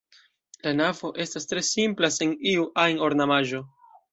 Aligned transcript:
La 0.67 0.71
navo 0.77 1.11
estas 1.25 1.45
tre 1.53 1.63
simpla 1.69 2.11
sen 2.17 2.35
iu 2.55 2.67
ajn 2.87 3.07
ornamaĵoj. 3.11 3.63